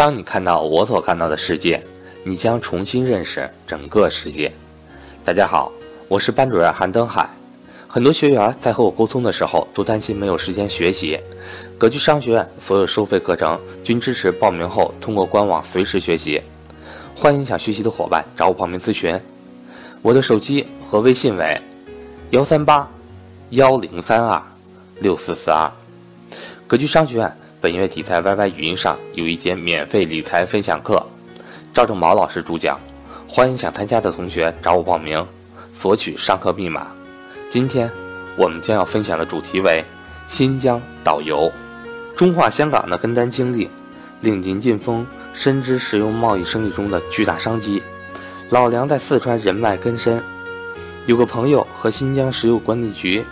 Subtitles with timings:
[0.00, 1.84] 当你看到我所看到的世界，
[2.24, 4.50] 你将重新认识整个世界。
[5.22, 5.70] 大家好，
[6.08, 7.28] 我是班主任韩登海。
[7.86, 11.20] 很多学员在和我沟通的时候，都担心没有时间学习。
[11.76, 16.40] 格局商学院所有收费课程均支持报名后通过官网随时学习。
[17.14, 19.20] 欢迎想学习的伙伴找我报名咨询。
[20.00, 21.60] 我的手机和微信为
[22.30, 22.90] 幺三八
[23.50, 24.42] 幺零三二
[25.00, 25.70] 六四四二。
[26.66, 31.04] 格局商学院本月底在 YY 语音上有一节免费理财分享课，
[31.74, 32.80] 赵正毛老师主讲。
[33.28, 35.24] 欢迎想参加的同学找我报名，
[35.70, 36.86] 索取上课密码。
[37.50, 37.92] 今天
[38.34, 39.84] 我们将要分享的主题为
[40.26, 41.52] 新疆导游。
[42.16, 43.68] 中化香港的跟单经历，
[44.22, 47.82] 令林晋峰深知石油贸易生意中的巨大商机。
[48.48, 50.22] 老梁在四川人脉根深，
[51.04, 53.22] 有个朋友和新疆石油管理局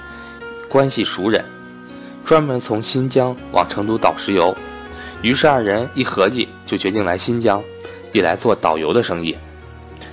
[0.69, 1.43] 关系熟人，
[2.29, 4.55] 专门从新疆往成都倒石油。
[5.23, 7.65] 于是二人一合计，就决定来新疆，
[8.13, 9.35] 一来做导游的生意。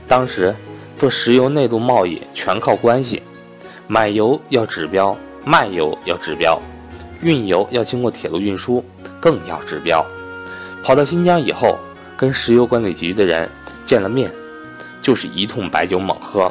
[0.07, 0.55] 当时
[0.98, 3.21] 做石油内陆贸易全靠关系。
[3.90, 6.57] 买油要指标，卖油要指标，
[7.21, 8.81] 运油要经过铁路运输，
[9.20, 10.03] 更要指标。
[10.81, 11.77] 跑到新疆以后，
[12.15, 13.49] 跟石油管理局的人
[13.84, 14.31] 见了面，
[15.01, 16.49] 就是一通白酒猛喝。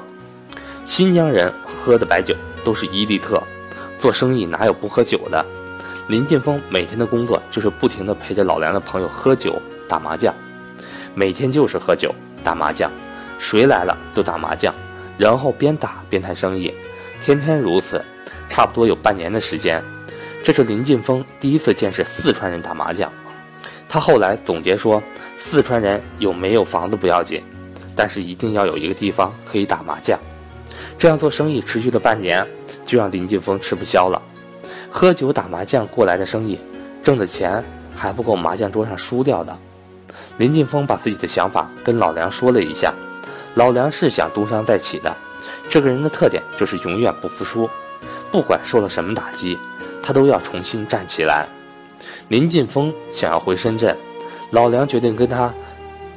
[0.84, 3.42] 新疆人喝的白酒都是伊利特，
[4.04, 5.42] 做生意哪有不喝酒的？
[6.08, 10.34] 林劲峰每天的工作就是不停地陪着老梁的朋友喝酒打麻将，
[11.14, 12.92] 每天就是喝酒打麻将，
[13.38, 14.74] 谁来了都打麻将，
[15.16, 16.70] 然后边打边谈生意。
[17.18, 18.04] 天天如此，
[18.46, 19.82] 差不多有半年的时间。
[20.42, 23.10] 这是林劲峰第一次见识四川人打麻将。
[23.88, 25.02] 他后来总结说
[25.38, 27.42] ：“四川人有没有房子不要紧，
[27.96, 30.20] 但是一定要有一个地方可以打麻将。”
[30.98, 32.46] 这样做生意持续了半年，
[32.84, 34.20] 就让林劲峰吃不消了。
[34.90, 36.58] 喝酒打麻将过来的生意，
[37.02, 37.64] 挣的钱
[37.96, 39.56] 还不够麻将桌上输掉的。
[40.38, 42.92] 林劲峰把自己的想法跟老梁说了一下，
[43.54, 45.16] 老梁是想东山再起的。
[45.68, 47.68] 这个人的特点就是永远不服输，
[48.30, 49.58] 不管受了什么打击，
[50.02, 51.48] 他都要重新站起来。
[52.28, 53.96] 林劲峰想要回深圳，
[54.50, 55.52] 老梁决定跟他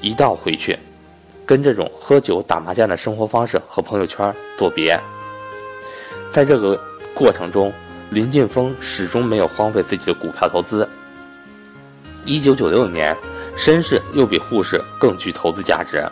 [0.02, 0.78] 一道回去，
[1.46, 5.00] 跟这种喝酒打麻将的生活方式和朋友圈作别。
[6.38, 6.80] 在这个
[7.16, 7.74] 过程中，
[8.12, 10.88] 林晋峰始终没有荒废自己的股票投资。
[12.26, 13.18] 一九九六年，
[13.58, 16.08] 绅士又比沪市更具投资价值。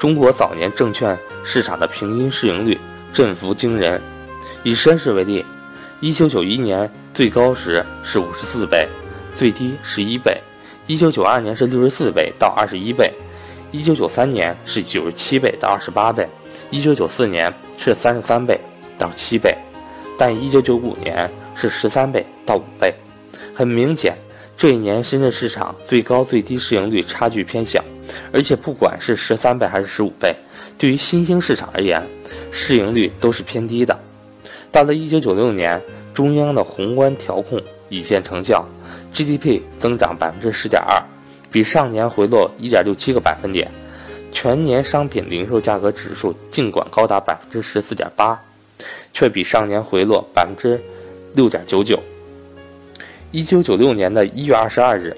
[0.00, 1.14] 中国早年证券
[1.44, 2.80] 市场的平均市盈率
[3.12, 4.00] 振幅惊人。
[4.62, 5.44] 以绅士为例
[6.00, 8.88] ，1991年最高时是54倍，
[9.34, 10.40] 最低11倍
[10.86, 13.12] ；1992年是64倍到21倍
[13.74, 16.26] ；1993年是97倍到28倍
[16.72, 18.58] ；1994年是33倍
[18.98, 19.56] 到7倍，
[20.18, 22.92] 但1995年是13倍到5倍。
[23.54, 24.16] 很明显，
[24.56, 27.82] 这一年深圳市场最高最低市盈率差距偏小。
[28.32, 30.34] 而且不管是十三倍还是十五倍，
[30.78, 32.02] 对于新兴市场而言，
[32.50, 33.98] 市盈率都是偏低的。
[34.72, 35.80] 到了一九九六年，
[36.14, 38.66] 中央的宏观调控已见成效
[39.12, 41.02] ，GDP 增长百分之十点二，
[41.50, 43.70] 比上年回落一点六七个百分点。
[44.32, 48.38] 全年商品零售价格指数尽管高达百分之十四点八，
[49.12, 50.80] 却比上年回落百分之
[51.34, 51.98] 六点九九。
[53.30, 55.16] 一九九六年的一月二十二日，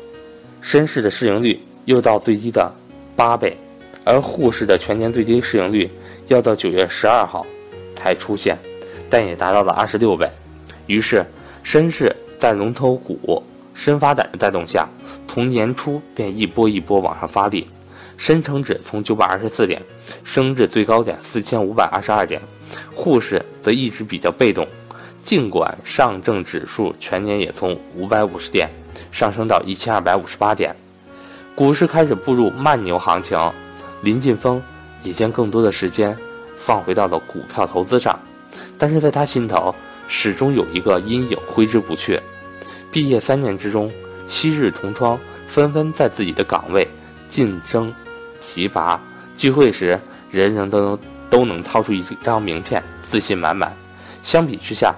[0.60, 2.72] 深市的市盈率又到最低的。
[3.16, 3.54] 八倍，
[4.02, 5.90] 而沪市的全年最低市盈率
[6.28, 7.44] 要到九月十二号
[7.94, 8.56] 才出现，
[9.10, 10.26] 但也达到了二十六倍。
[10.86, 11.22] 于是，
[11.62, 13.42] 深市在龙头股
[13.74, 14.88] 深发展的带动下，
[15.28, 17.68] 从年初便一波一波往上发力，
[18.16, 19.82] 深成指从九百二十四点
[20.24, 22.40] 升至最高点四千五百二十二点，
[22.94, 24.66] 沪市则一直比较被动。
[25.22, 28.68] 尽管上证指数全年也从五百五十点
[29.12, 30.74] 上升到一千二百五十八点。
[31.54, 33.38] 股市开始步入慢牛行情，
[34.02, 34.62] 林晋峰
[35.02, 36.16] 也将更多的时间
[36.56, 38.18] 放回到了股票投资上，
[38.78, 39.74] 但是在他心头
[40.08, 42.18] 始终有一个阴影挥之不去。
[42.90, 43.92] 毕业三年之中，
[44.26, 46.88] 昔日同窗纷纷在自己的岗位
[47.28, 47.94] 竞争
[48.40, 48.98] 提拔，
[49.34, 50.00] 聚会时
[50.30, 50.98] 人人都能
[51.28, 53.74] 都能掏出一张名片，自信满满。
[54.22, 54.94] 相比之下，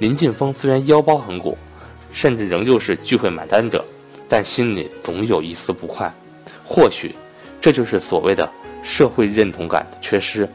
[0.00, 1.56] 林劲峰虽然腰包很鼓，
[2.12, 3.82] 甚至仍旧是聚会买单者。
[4.28, 6.12] 但心里总有一丝不快，
[6.62, 7.14] 或许
[7.60, 8.50] 这就是所谓的
[8.82, 10.46] 社会认同感的缺失。